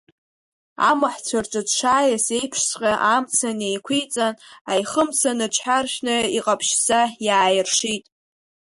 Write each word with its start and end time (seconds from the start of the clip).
Амаҳәцәа 0.89 1.39
рҿы 1.43 1.61
дшааиз 1.67 2.25
еиԥшҵәҟьа 2.37 2.93
амца 3.13 3.49
неиқәиҵан, 3.59 4.35
аихымца 4.71 5.31
ныҽҳәаршәны 5.37 6.15
иҟаԥшьӡа 6.37 6.99
иааиршит. 7.25 8.05